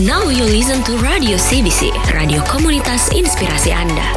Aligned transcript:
Now 0.00 0.32
you 0.32 0.48
listen 0.48 0.80
to 0.88 0.96
Radio 1.04 1.36
CBC, 1.36 1.92
radio 2.16 2.40
komunitas 2.48 3.12
inspirasi 3.12 3.68
Anda. 3.68 4.16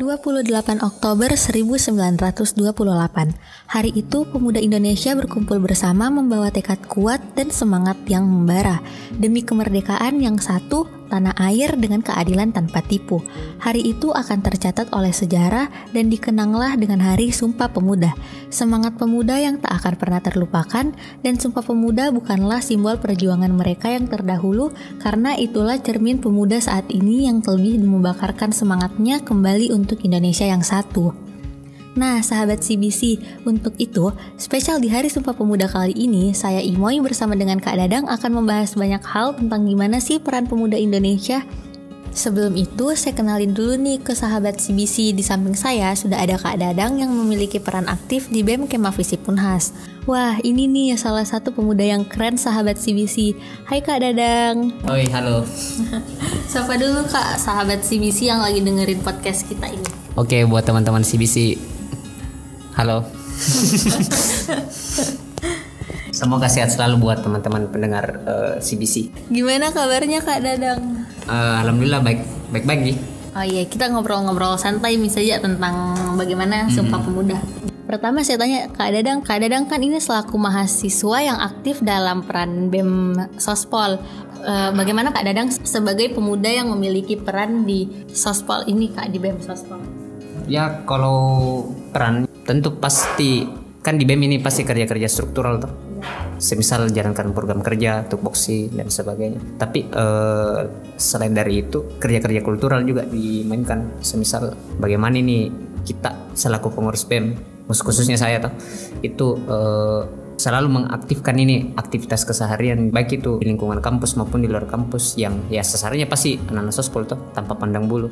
28 0.00 0.80
Oktober 0.80 1.36
1928. 1.36 2.56
Hari 3.68 3.90
itu 3.92 4.24
pemuda 4.24 4.56
Indonesia 4.64 5.12
berkumpul 5.12 5.60
bersama 5.60 6.08
membawa 6.08 6.48
tekad 6.48 6.80
kuat 6.88 7.20
dan 7.36 7.52
semangat 7.52 8.00
yang 8.08 8.24
membara 8.24 8.80
demi 9.12 9.44
kemerdekaan 9.44 10.24
yang 10.24 10.40
satu 10.40 10.88
tanah 11.08 11.34
air 11.40 11.74
dengan 11.74 12.04
keadilan 12.04 12.52
tanpa 12.52 12.84
tipu. 12.84 13.20
Hari 13.58 13.84
itu 13.84 14.12
akan 14.14 14.44
tercatat 14.44 14.92
oleh 14.94 15.10
sejarah 15.12 15.68
dan 15.92 16.08
dikenanglah 16.12 16.76
dengan 16.76 17.00
Hari 17.04 17.32
Sumpah 17.34 17.72
Pemuda. 17.72 18.12
Semangat 18.48 18.96
pemuda 18.96 19.36
yang 19.36 19.60
tak 19.60 19.80
akan 19.82 19.94
pernah 20.00 20.20
terlupakan 20.24 20.92
dan 21.20 21.34
Sumpah 21.36 21.64
Pemuda 21.64 22.08
bukanlah 22.12 22.64
simbol 22.64 22.96
perjuangan 22.96 23.52
mereka 23.52 23.92
yang 23.92 24.08
terdahulu 24.08 24.72
karena 25.00 25.36
itulah 25.36 25.76
cermin 25.80 26.20
pemuda 26.20 26.56
saat 26.60 26.88
ini 26.88 27.28
yang 27.28 27.44
lebih 27.44 27.80
membakarkan 27.84 28.52
semangatnya 28.52 29.20
kembali 29.24 29.72
untuk 29.72 30.04
Indonesia 30.04 30.44
yang 30.44 30.64
satu. 30.64 31.27
Nah, 31.98 32.22
sahabat 32.22 32.62
CBC, 32.62 33.18
untuk 33.42 33.74
itu, 33.74 34.14
spesial 34.38 34.78
di 34.78 34.86
Hari 34.86 35.10
Sumpah 35.10 35.34
Pemuda 35.34 35.66
kali 35.66 35.90
ini, 35.98 36.30
saya 36.30 36.62
Imoy 36.62 37.02
bersama 37.02 37.34
dengan 37.34 37.58
Kak 37.58 37.74
Dadang 37.74 38.06
akan 38.06 38.38
membahas 38.38 38.78
banyak 38.78 39.02
hal 39.02 39.34
tentang 39.34 39.66
gimana 39.66 39.98
sih 39.98 40.22
peran 40.22 40.46
pemuda 40.46 40.78
Indonesia. 40.78 41.42
Sebelum 42.14 42.54
itu, 42.54 42.94
saya 42.94 43.18
kenalin 43.18 43.50
dulu 43.50 43.74
nih 43.74 43.98
ke 43.98 44.14
sahabat 44.14 44.62
CBC. 44.62 45.10
Di 45.10 45.26
samping 45.26 45.58
saya, 45.58 45.90
sudah 45.98 46.22
ada 46.22 46.38
Kak 46.38 46.62
Dadang 46.62 47.02
yang 47.02 47.10
memiliki 47.10 47.58
peran 47.58 47.90
aktif 47.90 48.30
di 48.30 48.46
BEM 48.46 48.70
Kemavisi 48.70 49.18
Punhas. 49.18 49.74
Wah, 50.06 50.38
ini 50.46 50.70
nih 50.70 50.94
salah 50.94 51.26
satu 51.26 51.50
pemuda 51.50 51.82
yang 51.82 52.06
keren 52.06 52.38
sahabat 52.38 52.78
CBC. 52.78 53.34
Hai 53.66 53.82
Kak 53.82 54.06
Dadang. 54.06 54.70
Oi, 54.86 55.02
halo. 55.10 55.42
Sapa 56.54 56.78
dulu 56.78 57.02
Kak, 57.10 57.42
sahabat 57.42 57.82
CBC 57.82 58.30
yang 58.30 58.38
lagi 58.38 58.62
dengerin 58.62 59.02
podcast 59.02 59.50
kita 59.50 59.66
ini. 59.66 59.90
Oke, 60.14 60.46
buat 60.46 60.62
teman-teman 60.62 61.02
CBC, 61.02 61.58
Halo. 62.78 63.02
Semoga 66.14 66.46
sehat 66.46 66.70
selalu 66.70 67.10
buat 67.10 67.26
teman-teman 67.26 67.66
pendengar 67.74 68.22
uh, 68.22 68.54
eh, 68.54 68.62
CBC. 68.62 69.10
Gimana 69.34 69.74
kabarnya 69.74 70.22
Kak 70.22 70.38
Dadang? 70.46 71.02
Uh, 71.26 71.58
Alhamdulillah 71.58 71.98
baik, 72.06 72.22
baik-baik 72.54 72.80
nih. 72.86 72.96
Oh 73.34 73.42
iya, 73.42 73.66
kita 73.66 73.90
ngobrol-ngobrol 73.90 74.54
santai 74.62 74.94
misalnya 74.94 75.42
tentang 75.42 75.74
bagaimana 76.14 76.70
Sumpah 76.70 77.02
hmm. 77.02 77.06
Pemuda. 77.10 77.38
Pertama 77.90 78.22
saya 78.22 78.38
tanya 78.38 78.70
Kak 78.70 78.94
Dadang, 78.94 79.26
Kak 79.26 79.42
Dadang 79.42 79.66
kan 79.66 79.82
ini 79.82 79.98
selaku 79.98 80.38
mahasiswa 80.38 81.18
yang 81.18 81.38
aktif 81.42 81.82
dalam 81.82 82.22
peran 82.22 82.70
BEM 82.70 83.18
Sospol. 83.42 83.98
Uh, 84.38 84.70
bagaimana 84.78 85.10
Kak 85.10 85.26
Dadang 85.26 85.50
sebagai 85.50 86.14
pemuda 86.14 86.46
yang 86.46 86.70
memiliki 86.70 87.18
peran 87.18 87.66
di 87.66 88.06
Sospol 88.14 88.70
ini 88.70 88.94
Kak 88.94 89.10
di 89.10 89.18
BEM 89.18 89.42
Sospol? 89.42 89.97
Ya 90.48 90.82
kalau 90.88 91.60
peran 91.92 92.24
tentu 92.48 92.72
pasti 92.80 93.44
kan 93.84 94.00
di 94.00 94.08
BEM 94.08 94.24
ini 94.24 94.36
pasti 94.40 94.64
kerja-kerja 94.64 95.06
struktural 95.06 95.60
tuh. 95.60 95.72
Semisal 96.38 96.88
jalankan 96.94 97.34
program 97.34 97.60
kerja 97.60 98.06
tupoksi 98.08 98.72
dan 98.72 98.88
sebagainya. 98.88 99.60
Tapi 99.60 99.92
eh, 99.92 100.60
selain 100.96 101.36
dari 101.36 101.68
itu 101.68 102.00
kerja-kerja 102.00 102.40
kultural 102.40 102.80
juga 102.88 103.04
dimainkan. 103.04 104.00
Semisal 104.00 104.56
bagaimana 104.80 105.20
ini 105.20 105.52
kita 105.84 106.32
selaku 106.32 106.72
pengurus 106.72 107.04
BEM 107.04 107.36
khususnya 107.68 108.16
saya 108.16 108.40
tuh 108.40 108.52
itu 109.04 109.36
eh, 109.44 110.02
selalu 110.38 110.68
mengaktifkan 110.70 111.34
ini 111.34 111.74
aktivitas 111.74 112.22
keseharian 112.22 112.94
baik 112.94 113.18
itu 113.18 113.42
di 113.42 113.50
lingkungan 113.50 113.82
kampus 113.82 114.14
maupun 114.14 114.40
di 114.40 114.48
luar 114.48 114.70
kampus 114.70 115.18
yang 115.18 115.34
ya 115.50 115.66
sesarnya 115.66 116.06
pasti 116.06 116.38
anak-anak 116.38 116.72
sospol 116.72 117.02
tuh 117.04 117.18
tanpa 117.34 117.58
pandang 117.58 117.90
bulu 117.90 118.06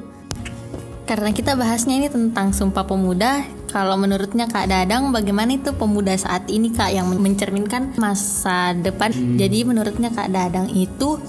karena 1.07 1.31
kita 1.31 1.55
bahasnya 1.55 2.03
ini 2.03 2.09
tentang 2.11 2.51
Sumpah 2.51 2.83
Pemuda, 2.83 3.47
kalau 3.71 3.95
menurutnya 3.95 4.51
Kak 4.51 4.67
Dadang 4.67 5.15
bagaimana 5.15 5.55
itu 5.55 5.71
pemuda 5.71 6.19
saat 6.19 6.51
ini 6.51 6.75
Kak 6.75 6.91
yang 6.91 7.07
mencerminkan 7.07 7.95
masa 7.97 8.75
depan. 8.75 9.15
Hmm. 9.15 9.39
Jadi 9.39 9.63
menurutnya 9.63 10.11
Kak 10.11 10.35
Dadang 10.35 10.67
itu 10.75 11.23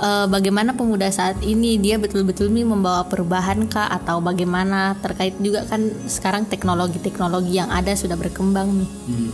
uh, 0.00 0.26
bagaimana 0.30 0.72
pemuda 0.72 1.12
saat 1.12 1.36
ini 1.44 1.76
dia 1.76 2.00
betul-betul 2.00 2.48
nih 2.54 2.64
membawa 2.64 3.04
perubahan 3.04 3.66
kak 3.66 3.90
atau 4.02 4.22
bagaimana 4.22 4.94
terkait 5.02 5.36
juga 5.42 5.66
kan 5.66 5.90
sekarang 6.06 6.46
teknologi-teknologi 6.46 7.58
yang 7.58 7.68
ada 7.68 7.92
sudah 7.92 8.16
berkembang 8.16 8.72
nih. 8.72 8.90
Hmm. 9.10 9.30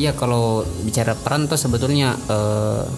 Iya 0.00 0.16
kalau 0.16 0.64
bicara 0.80 1.12
peran 1.12 1.44
tuh 1.44 1.60
sebetulnya 1.60 2.16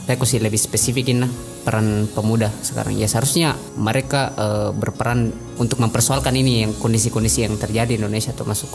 aku 0.07 0.23
sih 0.23 0.39
lebih 0.39 0.55
spesifikin 0.55 1.27
lah 1.27 1.31
peran 1.67 2.07
pemuda 2.07 2.47
sekarang. 2.63 2.95
Ya 2.95 3.11
seharusnya 3.11 3.59
mereka 3.75 4.31
uh, 4.39 4.71
berperan 4.71 5.35
untuk 5.59 5.83
mempersoalkan 5.83 6.31
ini 6.39 6.63
yang 6.63 6.79
kondisi-kondisi 6.79 7.43
yang 7.43 7.59
terjadi 7.59 7.99
di 7.99 7.99
Indonesia 7.99 8.31
termasuk 8.31 8.71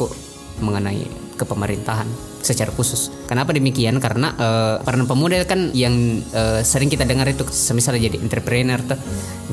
mengenai 0.59 1.06
kepemerintahan 1.38 2.09
secara 2.41 2.73
khusus. 2.73 3.13
Kenapa 3.29 3.53
demikian? 3.53 4.01
Karena 4.01 4.34
uh, 4.34 4.75
peran 4.81 5.06
pemuda 5.06 5.44
kan 5.45 5.69
yang 5.78 6.23
uh, 6.34 6.66
sering 6.66 6.90
kita 6.90 7.06
dengar 7.06 7.29
itu 7.29 7.45
misalnya 7.78 8.09
jadi 8.09 8.18
entrepreneur 8.18 8.79
tuh, 8.81 8.97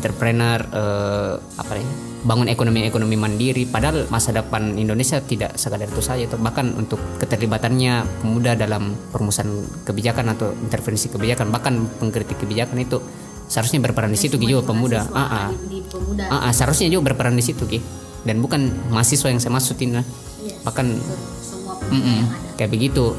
entrepreneur 0.00 0.59
uh, 0.72 1.34
apa 1.60 1.75
ya? 1.76 1.87
bangun 2.25 2.48
ekonomi-ekonomi 2.48 3.20
mandiri 3.20 3.69
padahal 3.69 4.09
masa 4.09 4.32
depan 4.32 4.81
Indonesia 4.81 5.20
tidak 5.20 5.60
sekadar 5.60 5.92
itu 5.92 6.00
saja 6.00 6.25
tuh 6.25 6.41
bahkan 6.41 6.72
untuk 6.72 6.97
keterlibatannya 7.21 8.25
pemuda 8.25 8.56
dalam 8.56 8.97
perumusan 9.12 9.44
kebijakan 9.84 10.32
atau 10.32 10.56
intervensi 10.65 11.12
kebijakan 11.12 11.53
bahkan 11.53 11.84
pengkritik 12.00 12.41
kebijakan 12.41 12.81
itu 12.81 12.97
seharusnya 13.44 13.84
berperan 13.84 14.09
di 14.09 14.21
situ 14.21 14.41
juga 14.41 14.65
pemuda. 14.65 15.04
Ah, 15.12 15.21
ah. 15.21 15.48
ah, 16.32 16.34
ah, 16.48 16.53
seharusnya 16.56 16.88
juga 16.88 17.12
berperan 17.12 17.36
di 17.36 17.44
situ 17.44 17.69
Ki. 17.69 17.81
Dan 18.25 18.41
bukan 18.41 18.88
mahasiswa 18.88 19.28
yang 19.28 19.36
saya 19.36 19.53
maksudin 19.53 20.00
lah 20.00 20.04
bahkan 20.65 20.97
mm 21.91 22.00
-mm, 22.00 22.21
kayak 22.56 22.71
begitu 22.72 23.15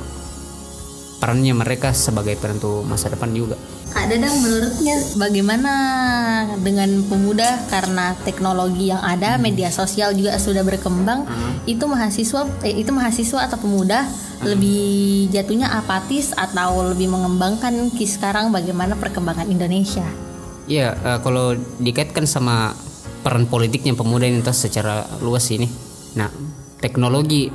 perannya 1.19 1.55
mereka 1.55 1.95
sebagai 1.95 2.35
penentu 2.37 2.83
masa 2.85 3.09
depan 3.09 3.31
juga 3.31 3.57
Kak 3.95 4.11
Dadang 4.11 4.43
menurutnya 4.43 4.99
bagaimana 5.15 5.73
dengan 6.59 6.99
pemuda 7.07 7.63
karena 7.71 8.11
teknologi 8.27 8.91
yang 8.91 8.99
ada, 8.99 9.39
hmm. 9.39 9.41
media 9.47 9.71
sosial 9.71 10.11
juga 10.11 10.35
sudah 10.35 10.67
berkembang, 10.67 11.23
hmm. 11.23 11.63
itu 11.63 11.87
mahasiswa 11.87 12.43
eh, 12.67 12.75
itu 12.75 12.91
mahasiswa 12.91 13.47
atau 13.47 13.55
pemuda 13.55 14.03
hmm. 14.03 14.51
lebih 14.51 14.83
jatuhnya 15.31 15.71
apatis 15.79 16.35
atau 16.35 16.91
lebih 16.91 17.07
mengembangkan 17.07 17.87
ki 17.95 18.03
sekarang 18.03 18.51
bagaimana 18.51 18.99
perkembangan 18.99 19.47
Indonesia? 19.47 20.03
Iya, 20.67 20.99
uh, 20.99 21.19
kalau 21.23 21.55
dikaitkan 21.79 22.27
sama 22.27 22.75
peran 23.23 23.47
politiknya 23.47 23.95
pemuda 23.95 24.27
ini 24.27 24.43
secara 24.51 25.07
luas 25.23 25.47
ini. 25.55 25.71
Nah, 26.19 26.27
teknologi 26.85 27.49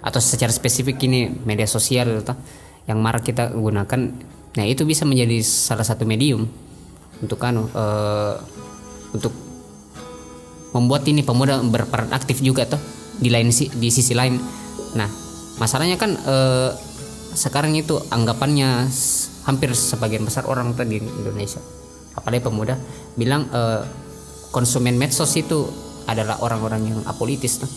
atau 0.00 0.16
secara 0.16 0.48
spesifik 0.48 1.04
ini 1.04 1.28
media 1.44 1.68
sosial 1.68 2.24
atau 2.24 2.32
yang 2.88 2.96
marak 3.04 3.28
kita 3.28 3.52
gunakan 3.52 4.08
nah 4.56 4.64
itu 4.64 4.88
bisa 4.88 5.04
menjadi 5.04 5.44
salah 5.44 5.84
satu 5.84 6.08
medium 6.08 6.48
untuk 7.20 7.36
anu 7.44 7.68
uh, 7.76 8.40
untuk 9.12 9.30
membuat 10.72 11.04
ini 11.06 11.20
pemuda 11.20 11.60
berperan 11.60 12.10
aktif 12.14 12.40
juga 12.40 12.66
tuh 12.66 12.80
di 13.20 13.28
lain 13.28 13.50
di 13.52 13.88
sisi 13.92 14.16
lain. 14.16 14.38
Nah 14.96 15.08
masalahnya 15.60 16.00
kan 16.00 16.16
uh, 16.16 16.70
sekarang 17.36 17.76
itu 17.76 18.00
anggapannya 18.10 18.88
hampir 19.46 19.70
sebagian 19.76 20.24
besar 20.24 20.46
orang 20.46 20.72
di 20.86 20.98
Indonesia. 20.98 21.60
Apalagi 22.16 22.42
pemuda 22.42 22.74
bilang 23.14 23.46
uh, 23.52 23.84
konsumen 24.50 24.98
medsos 24.98 25.30
itu 25.38 25.68
adalah 26.08 26.42
orang-orang 26.42 26.90
yang 26.90 27.00
apolitis 27.06 27.62
tuh 27.62 27.70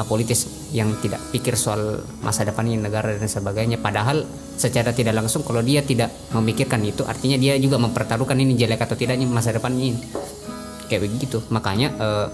apolitis 0.00 0.72
yang 0.72 0.96
tidak 1.04 1.20
pikir 1.28 1.52
soal 1.60 2.00
masa 2.24 2.48
depannya 2.48 2.80
negara 2.80 3.12
dan 3.12 3.28
sebagainya. 3.28 3.76
Padahal 3.76 4.24
secara 4.56 4.96
tidak 4.96 5.12
langsung 5.12 5.44
kalau 5.44 5.60
dia 5.60 5.84
tidak 5.84 6.08
memikirkan 6.32 6.80
itu 6.80 7.04
artinya 7.04 7.36
dia 7.36 7.60
juga 7.60 7.76
mempertaruhkan 7.76 8.40
ini 8.40 8.56
jelek 8.56 8.80
atau 8.80 8.96
tidaknya 8.96 9.28
masa 9.28 9.52
depannya 9.52 9.92
ini. 9.92 10.00
Kayak 10.88 11.02
begitu. 11.04 11.44
Makanya 11.52 11.88
uh, 12.00 12.26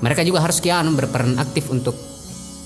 mereka 0.00 0.24
juga 0.24 0.40
harus 0.40 0.64
kian 0.64 0.96
berperan 0.96 1.36
aktif 1.36 1.68
untuk 1.68 1.94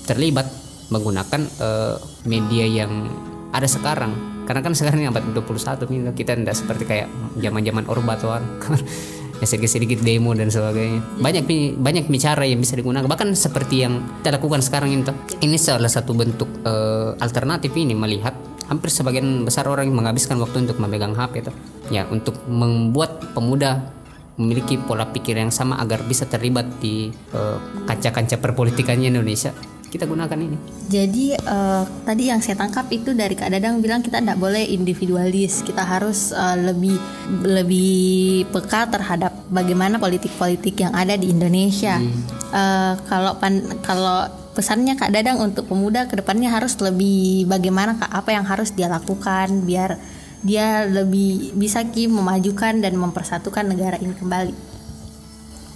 terlibat 0.07 0.47
menggunakan 0.87 1.41
uh, 1.59 1.99
media 2.23 2.63
yang 2.63 3.11
ada 3.51 3.67
sekarang. 3.67 4.15
Karena 4.43 4.59
kan 4.59 4.75
sekarang 4.75 4.99
ini 5.03 5.07
abad 5.07 5.23
21 5.23 5.87
kita 6.15 6.35
tidak 6.35 6.55
seperti 6.55 6.83
kayak 6.83 7.07
zaman-zaman 7.39 7.87
Orba 7.87 8.19
tuh 9.43 9.49
sedikit-sedikit 9.51 9.99
demo 9.99 10.31
dan 10.31 10.47
sebagainya. 10.47 11.03
Banyak 11.19 11.43
banyak 11.75 12.05
bicara 12.07 12.47
yang 12.47 12.63
bisa 12.63 12.79
digunakan. 12.79 13.05
Bahkan 13.05 13.35
seperti 13.35 13.83
yang 13.83 13.99
kita 14.23 14.39
lakukan 14.39 14.63
sekarang 14.63 14.95
ini 14.95 15.03
ini 15.43 15.57
salah 15.59 15.91
satu 15.91 16.15
bentuk 16.15 16.47
uh, 16.63 17.13
alternatif 17.19 17.75
ini 17.75 17.91
melihat 17.91 18.33
hampir 18.71 18.87
sebagian 18.89 19.43
besar 19.43 19.67
orang 19.67 19.91
yang 19.91 19.99
menghabiskan 19.99 20.39
waktu 20.39 20.63
untuk 20.63 20.79
memegang 20.79 21.11
HP 21.11 21.43
itu 21.43 21.51
ya 21.91 22.07
untuk 22.07 22.39
membuat 22.47 23.19
pemuda 23.35 23.91
memiliki 24.39 24.81
pola 24.81 25.05
pikir 25.05 25.37
yang 25.37 25.53
sama 25.53 25.77
agar 25.77 26.01
bisa 26.07 26.25
terlibat 26.25 26.65
di 26.81 27.11
uh, 27.35 27.59
kancah-kancah 27.85 28.39
perpolitikannya 28.41 29.13
Indonesia 29.13 29.53
kita 29.93 30.09
gunakan 30.09 30.33
ini 30.33 30.57
Jadi 30.89 31.37
eh, 31.37 31.83
tadi 32.01 32.23
yang 32.33 32.41
saya 32.41 32.57
tangkap 32.57 32.89
itu 32.89 33.13
dari 33.13 33.37
Kak 33.37 33.53
Dadang 33.53 33.77
bilang 33.77 34.01
kita 34.01 34.17
tidak 34.17 34.41
boleh 34.41 34.65
individualis, 34.65 35.61
kita 35.61 35.85
harus 35.85 36.33
eh, 36.33 36.57
lebih 36.57 36.97
lebih 37.45 38.49
peka 38.49 38.89
terhadap 38.89 39.37
bagaimana 39.53 40.01
politik-politik 40.01 40.81
yang 40.81 40.97
ada 40.97 41.13
di 41.13 41.29
Indonesia. 41.29 42.01
Eh, 42.01 42.93
kalau 43.05 43.37
pan, 43.37 43.61
kalau 43.85 44.25
pesannya 44.57 44.97
Kak 44.97 45.13
Dadang 45.13 45.37
untuk 45.37 45.69
pemuda 45.69 46.09
ke 46.09 46.17
depannya 46.17 46.49
harus 46.49 46.73
lebih 46.81 47.45
bagaimana 47.45 47.93
Kak 48.01 48.09
apa 48.09 48.33
yang 48.33 48.49
harus 48.49 48.73
dia 48.73 48.89
lakukan 48.89 49.61
biar 49.69 50.01
dia 50.43 50.83
lebih 50.89 51.55
bisa 51.55 51.85
ki 51.87 52.09
memajukan 52.09 52.81
dan 52.81 52.97
mempersatukan 52.97 53.69
negara 53.69 53.95
ini 54.01 54.17
kembali. 54.17 54.55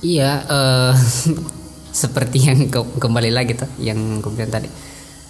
Iya, 0.02 0.46
eh, 0.46 0.94
seperti 1.92 2.38
yang 2.48 2.60
ke- 2.70 2.98
kembali 3.00 3.32
lagi 3.34 3.58
tuh, 3.58 3.70
yang 3.82 4.22
bilang 4.24 4.52
tadi. 4.52 4.70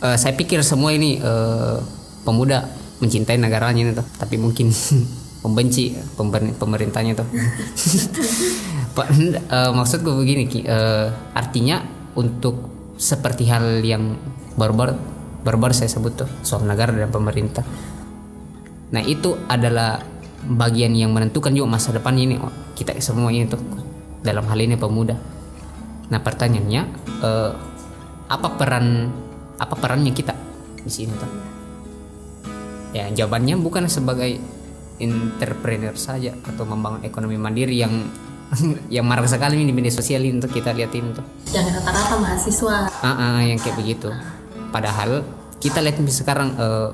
Eh, 0.04 0.18
saya 0.18 0.33
pikir 0.38 0.62
semua 0.62 0.94
ini 0.94 1.18
eh, 1.18 1.77
pemuda 2.24 2.65
mencintai 3.01 3.38
negaranya 3.38 3.94
itu, 3.94 4.04
tapi 4.18 4.36
mungkin 4.42 4.74
membenci 5.45 5.95
pember- 6.18 6.56
pemerintahnya 6.57 7.13
tuh. 7.18 7.27
Pak, 8.98 9.07
eh, 9.13 9.71
maksud 9.74 10.01
gue 10.01 10.15
begini. 10.18 10.44
Eh, 10.65 11.07
artinya 11.38 11.81
untuk 12.18 12.77
seperti 12.98 13.45
hal 13.45 13.86
yang 13.86 14.18
baru-baru 14.57 14.98
baru-baru 15.45 15.71
saya 15.71 15.88
sebut 15.88 16.25
tuh 16.25 16.30
soal 16.42 16.65
negara 16.65 16.92
dan 16.92 17.13
pemerintah. 17.13 17.63
Nah 18.92 19.00
itu 19.06 19.38
adalah 19.48 20.01
bagian 20.44 20.92
yang 20.98 21.13
menentukan 21.13 21.54
juga 21.54 21.77
masa 21.77 21.94
depan 21.94 22.18
ini 22.18 22.36
oh, 22.42 22.51
kita 22.74 22.98
semua 23.00 23.30
ini 23.31 23.48
tuh 23.48 23.62
dalam 24.25 24.44
hal 24.50 24.59
ini 24.59 24.75
pemuda. 24.75 25.15
Nah 26.07 26.19
pertanyaannya 26.24 26.81
eh, 27.24 27.51
apa 28.27 28.48
peran 28.56 29.12
apa 29.57 29.75
perannya 29.75 30.12
kita 30.12 30.33
di 30.83 30.92
sini 30.92 31.13
tuh? 31.15 31.31
Ya 32.95 33.12
jawabannya 33.12 33.59
bukan 33.59 33.92
sebagai 33.92 34.39
entrepreneur 34.98 35.94
saja 35.94 36.33
atau 36.42 36.65
membangun 36.65 37.06
ekonomi 37.06 37.38
mandiri 37.38 37.77
yang 37.77 38.07
yang 38.95 39.04
marah 39.04 39.27
sekali 39.27 39.59
ini 39.59 39.69
di 39.69 39.75
media 39.75 39.92
sosial 39.92 40.24
ini 40.24 40.39
tuh 40.39 40.51
kita 40.51 40.71
liatin 40.71 41.12
tuh. 41.12 41.25
Yang 41.51 41.83
rata-rata 41.83 42.15
mahasiswa. 42.15 42.77
Ah, 43.04 43.09
ah, 43.12 43.39
yang 43.44 43.59
kayak 43.59 43.75
begitu. 43.75 44.07
Padahal 44.71 45.27
kita 45.59 45.83
lihat 45.83 46.00
nih 46.00 46.15
sekarang 46.15 46.56
eh, 46.56 46.89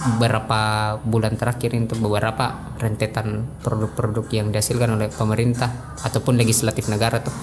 beberapa 0.00 0.60
bulan 1.04 1.36
terakhir 1.36 1.76
itu 1.76 1.92
beberapa 2.00 2.72
rentetan 2.80 3.44
produk-produk 3.60 4.24
yang 4.32 4.48
dihasilkan 4.48 4.96
oleh 4.96 5.12
pemerintah 5.12 6.00
ataupun 6.00 6.40
legislatif 6.40 6.88
negara 6.88 7.20
tuh 7.20 7.34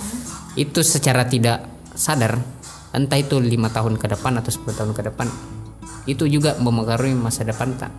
itu 0.57 0.81
secara 0.81 1.23
tidak 1.29 1.63
sadar 1.93 2.41
entah 2.91 3.19
itu 3.19 3.37
lima 3.37 3.69
tahun 3.69 3.95
ke 4.01 4.17
depan 4.17 4.41
atau 4.41 4.49
10 4.49 4.73
tahun 4.73 4.91
ke 4.97 5.01
depan 5.13 5.27
itu 6.09 6.25
juga 6.25 6.57
mempengaruhi 6.57 7.13
masa 7.13 7.45
depan 7.45 7.77
tak 7.77 7.93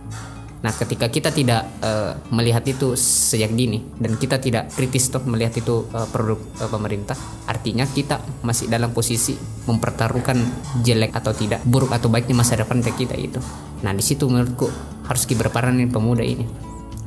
Nah, 0.59 0.75
ketika 0.75 1.07
kita 1.07 1.31
tidak 1.31 1.63
eh, 1.79 2.11
melihat 2.35 2.59
itu 2.67 2.91
sejak 2.99 3.55
dini 3.55 3.79
dan 3.95 4.19
kita 4.19 4.43
tidak 4.43 4.67
kritis 4.75 5.07
tuh 5.07 5.23
melihat 5.23 5.55
itu 5.55 5.87
eh, 5.95 6.07
produk 6.11 6.39
eh, 6.59 6.67
pemerintah, 6.67 7.15
artinya 7.47 7.87
kita 7.87 8.19
masih 8.43 8.67
dalam 8.67 8.91
posisi 8.91 9.39
mempertaruhkan 9.39 10.35
jelek 10.83 11.15
atau 11.15 11.31
tidak, 11.31 11.63
buruk 11.63 11.95
atau 11.95 12.11
baiknya 12.11 12.43
masa 12.43 12.59
depan 12.59 12.83
kita 12.83 13.15
itu. 13.15 13.39
Nah, 13.87 13.95
di 13.95 14.03
situ 14.03 14.27
menurutku 14.27 14.67
harus 15.07 15.23
berperan 15.31 15.79
pemuda 15.87 16.27
ini. 16.27 16.43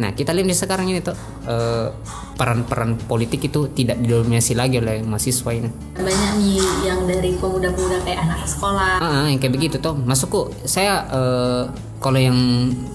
Nah, 0.01 0.17
kita 0.17 0.33
lihat 0.33 0.49
di 0.49 0.57
sekarang 0.57 0.89
ini 0.89 1.05
tuh 1.05 1.13
eh, 1.45 1.93
peran-peran 2.41 2.97
politik 3.05 3.45
itu 3.45 3.69
tidak 3.77 4.01
didominasi 4.01 4.57
lagi 4.57 4.81
oleh 4.81 5.05
mahasiswa 5.05 5.51
ini. 5.53 5.69
Banyak 6.01 6.33
nih 6.41 6.65
yang 6.89 7.05
dari 7.05 7.37
pemuda-pemuda 7.37 8.01
kayak 8.01 8.25
anak 8.25 8.49
sekolah. 8.49 9.05
Ah, 9.05 9.05
ah, 9.05 9.27
yang 9.29 9.37
kayak 9.37 9.53
begitu 9.53 9.77
tuh. 9.85 9.93
Masukku 9.93 10.49
saya 10.65 11.05
eh, 11.13 11.63
kalau 12.01 12.17
yang 12.17 12.37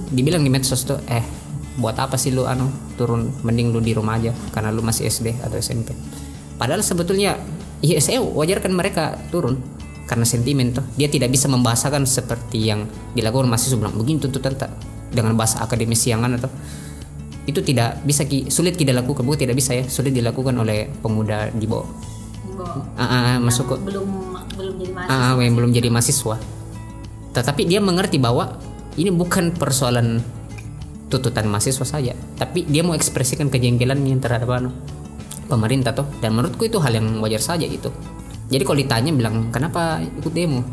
dibilang 0.09 0.41
di 0.41 0.49
medsos 0.49 0.81
tuh 0.87 0.97
eh 1.05 1.21
buat 1.77 1.93
apa 2.01 2.17
sih 2.17 2.33
lu 2.33 2.49
anu 2.49 2.65
turun 2.97 3.29
mending 3.45 3.69
lu 3.69 3.77
di 3.77 3.93
rumah 3.93 4.17
aja 4.17 4.33
karena 4.49 4.73
lu 4.73 4.81
masih 4.81 5.05
SD 5.05 5.37
atau 5.45 5.61
SMP. 5.61 5.93
Padahal 6.57 6.81
sebetulnya 6.81 7.37
ya 7.85 8.01
saya 8.01 8.25
wajarkan 8.25 8.73
mereka 8.73 9.21
turun 9.29 9.61
karena 10.09 10.25
sentimen 10.25 10.73
tuh. 10.73 10.81
Dia 10.97 11.05
tidak 11.13 11.29
bisa 11.29 11.45
membahasakan 11.45 12.09
seperti 12.09 12.73
yang 12.73 12.89
dilakukan 13.13 13.45
mahasiswa 13.45 13.77
bilang 13.77 13.93
begini 13.93 14.17
tuntutan 14.17 14.57
tak 14.57 14.73
dengan 15.13 15.37
bahasa 15.37 15.61
akademis 15.61 16.03
yang 16.09 16.25
atau 16.25 16.49
itu 17.47 17.63
tidak 17.63 18.03
bisa 18.03 18.27
ki, 18.27 18.51
sulit 18.51 18.75
kita 18.75 18.91
lakukan 18.91 19.23
bukan 19.23 19.47
tidak 19.47 19.55
bisa 19.55 19.71
ya 19.71 19.87
sulit 19.87 20.11
dilakukan 20.11 20.51
oleh 20.59 20.91
pemuda 20.99 21.47
di 21.55 21.63
bawah 21.63 21.87
ah, 22.99 23.01
ah, 23.01 23.07
ah, 23.07 23.37
masuk 23.39 23.71
ke 23.71 23.75
belum 23.87 24.27
belum 24.57 24.73
jadi 24.81 24.91
mahasiswa. 24.91 25.13
Ah, 25.13 25.37
yang 25.37 25.55
belum 25.55 25.71
jadi 25.71 25.89
mahasiswa. 25.93 26.35
Tetapi 27.37 27.61
dia 27.69 27.79
mengerti 27.79 28.17
bahwa 28.17 28.57
ini 28.97 29.13
bukan 29.13 29.53
persoalan 29.53 30.19
tuntutan 31.07 31.45
mahasiswa 31.47 31.85
saja, 31.85 32.13
tapi 32.35 32.65
dia 32.65 32.81
mau 32.81 32.97
ekspresikan 32.97 33.47
kejengkelannya 33.53 34.17
terhadap 34.17 34.49
anu, 34.57 34.73
pemerintah 35.45 35.93
tuh. 35.93 36.09
Dan 36.19 36.35
menurutku 36.35 36.65
itu 36.65 36.81
hal 36.81 36.97
yang 36.97 37.21
wajar 37.21 37.39
saja 37.39 37.69
itu. 37.69 37.93
Jadi 38.49 38.63
kalau 38.65 38.79
ditanya 38.81 39.11
bilang 39.13 39.53
kenapa 39.53 40.01
ikut 40.01 40.33
demo, 40.33 40.65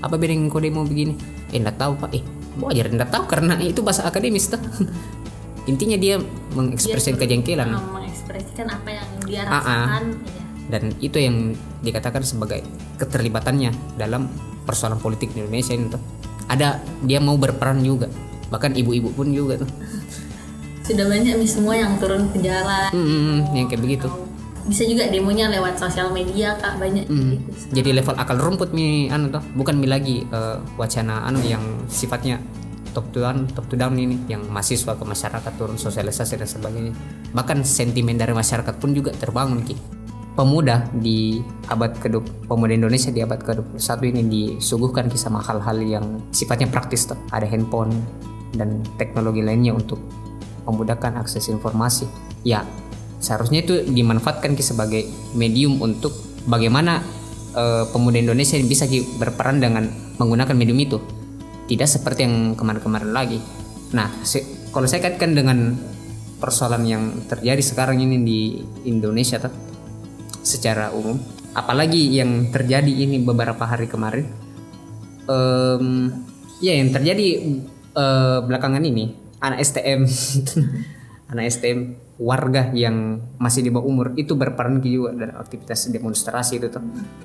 apa 0.00 0.14
beda 0.14 0.32
kau 0.48 0.62
demo 0.62 0.86
begini? 0.86 1.18
Eh 1.50 1.58
enggak 1.58 1.76
tahu 1.82 1.98
pak, 1.98 2.10
eh 2.14 2.24
wajar 2.62 2.86
enggak 2.88 3.10
tahu 3.10 3.24
karena 3.26 3.58
itu 3.58 3.82
bahasa 3.82 4.06
akademis 4.06 4.54
tuh. 4.54 4.62
Intinya 5.64 5.96
dia 5.96 6.20
mengekspresikan 6.52 7.16
kejengkelan 7.16 7.68
Nah, 7.68 7.80
mengekspresikan 7.90 8.66
apa 8.68 8.88
yang 8.90 9.08
dia 9.24 9.42
Ah, 9.42 9.56
ah. 9.56 9.58
rasakan. 9.58 10.04
ya. 10.14 10.42
dan 10.66 10.82
itu 10.98 11.18
yang 11.18 11.52
dikatakan 11.78 12.20
sebagai 12.20 12.64
keterlibatannya 12.96 13.68
dalam 13.94 14.32
persoalan 14.62 14.96
politik 14.96 15.28
di 15.30 15.40
Indonesia 15.40 15.72
ini 15.72 15.88
tuh 15.88 16.00
ada 16.46 16.76
dia 17.00 17.18
mau 17.18 17.36
berperan 17.36 17.78
juga 17.78 18.08
bahkan 18.46 18.72
ibu-ibu 18.72 19.08
pun 19.10 19.28
juga 19.28 19.60
tuh 19.60 19.68
Sudah 20.82 21.04
banyak 21.06 21.34
nih 21.34 21.44
semua 21.46 21.72
yang 21.74 21.96
turun 21.96 22.28
ke 22.28 22.40
jalan. 22.40 22.88
Hmm, 22.90 23.44
yang 23.52 23.66
kayak 23.66 23.80
begitu 23.82 24.08
Bisa 24.64 24.84
juga 24.84 25.04
demonya 25.06 25.48
lewat 25.50 25.76
sosial 25.76 26.08
media 26.10 26.56
kak 26.56 26.76
banyak 26.76 27.04
Hmm, 27.04 27.36
gitu. 27.36 27.44
jadi 27.74 27.90
level 27.94 28.16
akal 28.16 28.36
rumput 28.38 28.72
nih 28.72 29.08
anu 29.08 29.28
tuh 29.30 29.44
bukan 29.52 29.76
mi 29.76 29.84
lagi 29.84 30.24
eh, 30.24 30.56
wacana 30.74 31.24
anu 31.24 31.40
yang 31.40 31.60
sifatnya 31.86 32.40
top 32.94 33.10
to 33.10 33.18
down 33.20 33.50
top 33.50 33.66
to 33.66 33.74
down 33.74 33.98
ini 33.98 34.16
yang 34.30 34.46
mahasiswa 34.46 34.94
ke 34.94 35.04
masyarakat 35.04 35.52
turun 35.58 35.76
sosialisasi 35.76 36.38
dan 36.38 36.48
sebagainya. 36.48 36.92
Bahkan 37.34 37.66
sentimen 37.66 38.14
dari 38.14 38.30
masyarakat 38.30 38.78
pun 38.78 38.94
juga 38.94 39.10
terbangun 39.12 39.66
ki. 39.66 39.76
Pemuda 40.34 40.90
di 40.90 41.38
abad 41.70 41.94
ke 41.94 42.10
pemuda 42.50 42.74
Indonesia 42.74 43.14
di 43.14 43.22
abad 43.22 43.38
ke-21 43.38 43.90
ini 44.10 44.22
disuguhkan 44.26 45.06
ki 45.06 45.18
sama 45.18 45.38
hal-hal 45.42 45.78
yang 45.82 46.06
sifatnya 46.34 46.66
praktis 46.66 47.06
tuh 47.06 47.18
ada 47.30 47.46
handphone 47.46 47.94
dan 48.54 48.82
teknologi 48.98 49.46
lainnya 49.46 49.74
untuk 49.74 49.98
memudahkan 50.66 51.18
akses 51.18 51.50
informasi. 51.50 52.06
Ya 52.42 52.66
seharusnya 53.22 53.62
itu 53.62 53.86
dimanfaatkan 53.86 54.58
ki 54.58 54.62
sebagai 54.62 55.06
medium 55.38 55.78
untuk 55.78 56.14
bagaimana 56.50 57.02
eh, 57.54 57.86
pemuda 57.94 58.18
Indonesia 58.18 58.58
bisa 58.62 58.90
berperan 59.18 59.62
dengan 59.62 59.86
menggunakan 60.18 60.54
medium 60.54 60.78
itu 60.82 60.98
tidak 61.64 61.88
seperti 61.88 62.26
yang 62.26 62.56
kemarin-kemarin 62.56 63.10
lagi. 63.12 63.38
Nah 63.96 64.10
se- 64.24 64.68
kalau 64.74 64.88
saya 64.88 65.04
kaitkan 65.04 65.32
dengan 65.32 65.76
persoalan 66.38 66.84
yang 66.84 67.04
terjadi 67.30 67.62
sekarang 67.62 68.02
ini 68.02 68.20
di 68.20 68.40
Indonesia 68.84 69.40
tuh 69.40 69.54
secara 70.44 70.92
umum 70.92 71.16
apalagi 71.56 72.12
yang 72.12 72.52
terjadi 72.52 72.90
ini 72.90 73.22
beberapa 73.24 73.64
hari 73.64 73.88
kemarin 73.88 74.28
Em, 75.24 76.12
ya 76.60 76.76
yang 76.76 76.92
terjadi 76.92 77.28
eh, 77.96 78.38
belakangan 78.44 78.84
ini 78.84 79.16
anak 79.40 79.64
STM 79.64 80.04
anak 81.34 81.50
STM 81.50 81.78
warga 82.14 82.70
yang 82.70 83.18
masih 83.42 83.66
di 83.66 83.74
bawah 83.74 83.90
umur 83.90 84.06
itu 84.14 84.38
berperan 84.38 84.78
juga 84.78 85.10
dalam 85.18 85.34
aktivitas 85.34 85.90
demonstrasi 85.90 86.62
itu 86.62 86.70
tuh. 86.70 86.78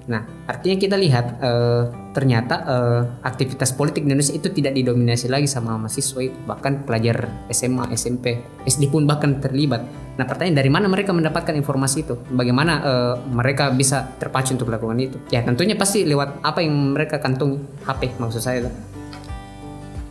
Nah 0.09 0.25
artinya 0.49 0.81
kita 0.81 0.97
lihat 0.97 1.25
eh, 1.37 1.83
ternyata 2.09 2.55
eh, 2.65 3.01
aktivitas 3.21 3.77
politik 3.77 4.01
di 4.01 4.09
Indonesia 4.09 4.33
itu 4.33 4.49
tidak 4.49 4.73
didominasi 4.73 5.29
lagi 5.29 5.45
sama 5.45 5.77
mahasiswa 5.77 6.25
itu 6.25 6.37
bahkan 6.49 6.81
pelajar 6.89 7.29
SMA 7.53 7.93
SMP 7.93 8.41
SD 8.65 8.89
pun 8.89 9.05
bahkan 9.05 9.37
terlibat. 9.37 9.85
Nah 10.17 10.25
pertanyaan 10.25 10.57
dari 10.57 10.71
mana 10.73 10.89
mereka 10.89 11.13
mendapatkan 11.13 11.53
informasi 11.53 11.97
itu? 12.09 12.17
Bagaimana 12.33 12.73
eh, 12.81 13.15
mereka 13.29 13.69
bisa 13.69 14.09
terpacu 14.17 14.57
untuk 14.57 14.73
melakukan 14.73 14.97
itu? 14.97 15.17
Ya 15.29 15.45
tentunya 15.45 15.77
pasti 15.77 16.01
lewat 16.01 16.41
apa 16.41 16.65
yang 16.65 16.97
mereka 16.97 17.21
kantongi 17.21 17.61
HP 17.85 18.17
maksud 18.17 18.41
saya 18.41 18.65
tuh. 18.65 18.73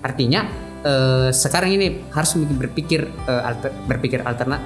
Artinya 0.06 0.67
eh, 0.84 1.28
sekarang 1.34 1.70
ini 1.74 1.86
harus 2.12 2.38
berpikir 2.38 3.06
eh, 3.26 3.42
alter- 3.42 3.74
berpikir 3.86 4.22
alternat 4.22 4.60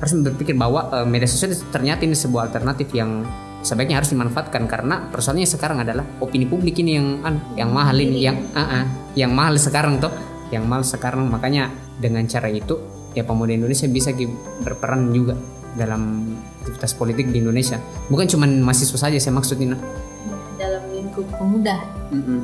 harus 0.00 0.12
berpikir 0.16 0.56
bahwa 0.56 0.88
eh, 1.00 1.06
media 1.06 1.28
sosial 1.28 1.52
ternyata 1.72 2.04
ini 2.04 2.16
sebuah 2.16 2.50
alternatif 2.50 2.88
yang 2.96 3.24
sebaiknya 3.60 4.00
harus 4.00 4.08
dimanfaatkan 4.16 4.64
karena 4.64 5.12
persoalannya 5.12 5.48
sekarang 5.48 5.84
adalah 5.84 6.04
opini 6.24 6.48
publik 6.48 6.80
ini 6.80 6.96
yang 6.96 7.08
an- 7.20 7.44
yang 7.56 7.70
mahal 7.72 7.96
ini 7.96 8.24
yang 8.24 8.40
ah, 8.56 8.64
ah, 8.64 8.84
yang 9.12 9.36
mahal 9.36 9.60
sekarang 9.60 10.00
tuh 10.00 10.12
yang 10.48 10.64
mahal 10.64 10.80
sekarang 10.80 11.28
makanya 11.28 11.68
dengan 12.00 12.24
cara 12.24 12.48
itu 12.48 12.80
ya 13.12 13.22
pemuda 13.22 13.52
Indonesia 13.52 13.84
bisa 13.92 14.16
berperan 14.64 15.12
juga 15.12 15.36
dalam 15.76 16.34
aktivitas 16.64 16.96
politik 16.96 17.28
di 17.30 17.44
Indonesia 17.44 17.76
bukan 18.08 18.26
cuma 18.26 18.48
mahasiswa 18.48 18.96
saja 18.96 19.20
saya 19.20 19.36
maksudnya 19.36 19.76
lingkup 21.10 21.26
pemuda. 21.34 21.76
Mm-mm. 22.14 22.40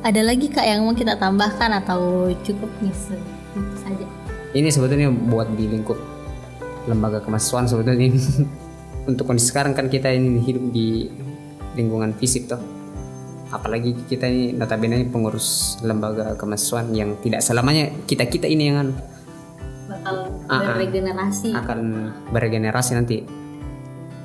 Ada 0.00 0.24
lagi 0.24 0.48
kak 0.48 0.64
yang 0.64 0.88
mau 0.88 0.96
kita 0.96 1.20
tambahkan 1.20 1.76
atau 1.84 2.32
cukup 2.40 2.72
nih 2.80 2.94
saja? 2.96 4.06
ini 4.50 4.68
sebetulnya 4.70 5.10
buat 5.10 5.46
di 5.54 5.70
lingkup 5.70 5.98
lembaga 6.90 7.22
kemahasiswaan 7.22 7.70
sebetulnya 7.70 8.10
untuk 9.10 9.30
kondisi 9.30 9.54
sekarang 9.54 9.76
kan 9.78 9.86
kita 9.86 10.10
ini 10.10 10.42
hidup 10.42 10.64
di 10.74 11.06
lingkungan 11.78 12.10
fisik 12.18 12.50
toh 12.50 12.58
apalagi 13.50 13.94
kita 14.06 14.26
ini 14.26 14.54
notabene 14.54 15.06
pengurus 15.06 15.78
lembaga 15.86 16.34
kemahasiswaan 16.34 16.90
yang 16.94 17.18
tidak 17.22 17.42
selamanya 17.42 17.90
kita 18.06 18.26
kita 18.26 18.46
ini 18.46 18.70
yang 18.70 18.90
anu, 18.90 18.94
Bakal 19.90 20.16
Ah, 20.50 20.66
ah. 20.66 20.74
beregenerasi. 20.74 21.50
akan 21.54 21.78
beregenerasi 22.34 22.90
nanti 22.98 23.22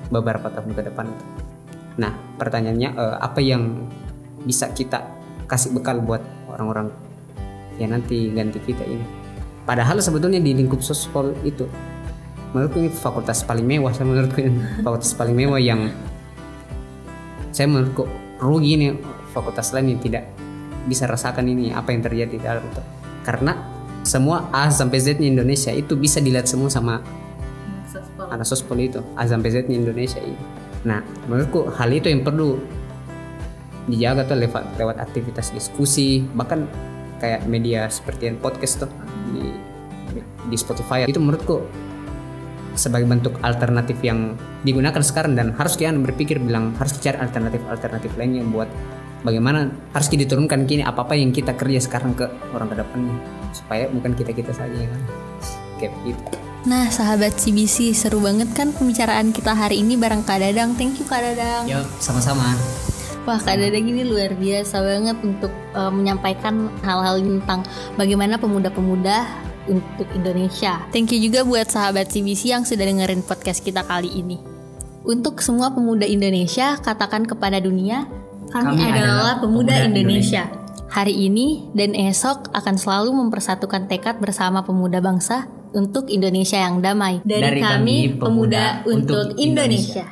beberapa 0.10 0.50
tahun 0.50 0.74
ke 0.74 0.82
depan. 0.90 1.06
Nah, 2.02 2.14
pertanyaannya 2.38 2.90
eh, 2.98 3.18
apa 3.22 3.42
yang 3.42 3.86
bisa 4.46 4.74
kita 4.74 5.15
kasih 5.46 5.74
bekal 5.74 6.02
buat 6.02 6.22
orang-orang 6.52 6.90
yang 7.78 7.96
nanti 7.96 8.34
ganti 8.34 8.60
kita 8.62 8.84
ini? 8.86 9.06
Padahal 9.66 9.98
sebetulnya 9.98 10.38
di 10.38 10.54
lingkup 10.54 10.82
sospol 10.86 11.34
itu 11.42 11.66
menurutku 12.56 12.80
ini 12.80 12.90
fakultas 12.90 13.44
paling 13.44 13.68
mewah 13.68 13.92
saya 13.92 14.08
menurutku 14.08 14.40
ini 14.40 14.64
fakultas 14.86 15.12
paling 15.12 15.36
mewah 15.36 15.60
yang 15.60 15.92
saya 17.52 17.68
menurutku 17.68 18.08
rugi 18.40 18.80
nih 18.80 18.92
fakultas 19.36 19.76
lain 19.76 19.96
yang 19.96 20.00
tidak 20.00 20.24
bisa 20.88 21.04
rasakan 21.04 21.52
ini 21.52 21.76
apa 21.76 21.92
yang 21.92 22.00
terjadi 22.00 22.32
di 22.32 22.40
dalam 22.40 22.64
itu 22.64 22.82
karena 23.28 23.60
semua 24.08 24.48
A 24.56 24.72
sampai 24.72 25.04
Z 25.04 25.20
nya 25.20 25.28
Indonesia 25.28 25.74
itu 25.76 26.00
bisa 26.00 26.24
dilihat 26.24 26.48
semua 26.48 26.72
sama 26.72 27.04
Sospol. 27.90 28.28
anak 28.32 28.48
sospol 28.48 28.78
itu 28.80 29.00
A 29.20 29.28
sampai 29.28 29.52
Z 29.52 29.68
nya 29.68 29.76
Indonesia 29.76 30.24
ini 30.24 30.40
nah 30.88 31.04
menurutku 31.28 31.68
hal 31.76 31.92
itu 31.92 32.08
yang 32.08 32.24
perlu 32.24 32.56
dijaga 33.86 34.26
tuh 34.26 34.38
lewat 34.42 34.66
lewat 34.82 34.98
aktivitas 34.98 35.54
diskusi 35.54 36.26
bahkan 36.34 36.66
kayak 37.22 37.46
media 37.46 37.88
seperti 37.88 38.34
yang 38.34 38.38
podcast 38.42 38.86
tuh 38.86 38.92
di 39.32 39.54
di 40.50 40.58
Spotify 40.58 41.06
itu 41.06 41.18
menurutku 41.22 41.66
sebagai 42.76 43.08
bentuk 43.08 43.40
alternatif 43.40 43.96
yang 44.04 44.36
digunakan 44.68 45.00
sekarang 45.00 45.34
dan 45.34 45.56
harus 45.56 45.80
kita 45.80 45.96
berpikir 45.96 46.44
bilang 46.44 46.76
harus 46.76 47.00
cari 47.00 47.16
alternatif-alternatif 47.18 48.12
lainnya 48.20 48.44
buat 48.52 48.68
bagaimana 49.24 49.72
harus 49.96 50.08
kita 50.12 50.28
diturunkan 50.28 50.68
kini 50.68 50.84
apa-apa 50.84 51.16
yang 51.16 51.32
kita 51.32 51.56
kerja 51.56 51.80
sekarang 51.82 52.14
ke 52.14 52.28
orang 52.52 52.68
ke 52.70 52.76
depannya 52.78 53.16
supaya 53.56 53.88
bukan 53.90 54.12
kita-kita 54.14 54.52
saja 54.52 54.76
yang 54.76 54.92
kan 54.92 55.04
kayak 55.80 55.92
begitu. 56.04 56.22
Nah 56.66 56.90
sahabat 56.90 57.38
CBC 57.38 57.96
seru 57.96 58.20
banget 58.20 58.52
kan 58.52 58.76
pembicaraan 58.76 59.32
kita 59.32 59.56
hari 59.56 59.82
ini 59.86 59.96
bareng 59.96 60.26
Kak 60.26 60.42
Dadang. 60.44 60.76
Thank 60.76 61.00
you 61.00 61.06
Kak 61.08 61.22
Dadang. 61.22 61.70
Yuk, 61.70 61.86
sama-sama. 62.02 62.58
Wah 63.26 63.42
Kak 63.42 63.58
Dadang 63.58 63.90
ini 63.90 64.06
luar 64.06 64.38
biasa 64.38 64.86
banget 64.86 65.18
untuk 65.26 65.50
uh, 65.74 65.90
menyampaikan 65.90 66.70
hal-hal 66.86 67.18
tentang 67.18 67.66
bagaimana 67.98 68.38
pemuda-pemuda 68.38 69.26
untuk 69.66 70.06
Indonesia. 70.14 70.78
Thank 70.94 71.10
you 71.10 71.18
juga 71.26 71.42
buat 71.42 71.66
sahabat 71.74 72.14
CBC 72.14 72.54
yang 72.54 72.70
sudah 72.70 72.86
dengerin 72.86 73.26
podcast 73.26 73.66
kita 73.66 73.82
kali 73.82 74.14
ini. 74.14 74.38
Untuk 75.06 75.42
semua 75.42 75.74
pemuda 75.74 76.06
Indonesia, 76.06 76.78
katakan 76.82 77.26
kepada 77.26 77.58
dunia, 77.58 78.06
kami, 78.54 78.78
Kami 78.78 78.94
adalah 78.94 78.94
adalah 78.94 79.36
pemuda, 79.42 79.74
pemuda 79.74 79.90
Indonesia. 79.90 80.44
Hari 80.94 81.14
ini 81.26 81.66
dan 81.74 81.98
esok 81.98 82.54
akan 82.54 82.78
selalu 82.78 83.10
mempersatukan 83.26 83.90
tekad 83.90 84.22
bersama 84.22 84.62
pemuda 84.62 85.02
bangsa 85.02 85.50
untuk 85.74 86.14
Indonesia 86.14 86.62
yang 86.62 86.78
damai. 86.78 87.26
Dari, 87.26 87.42
Dari 87.42 87.62
kami, 87.62 87.98
kami, 88.14 88.22
pemuda 88.22 88.86
pemuda 88.86 88.94
untuk 88.94 89.34
untuk 89.34 89.42
Indonesia. 89.42 90.06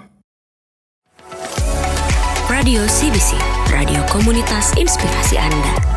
Radio 2.64 2.88
CBC, 2.88 3.36
radio 3.68 4.00
komunitas 4.08 4.72
inspirasi 4.80 5.36
Anda. 5.36 5.93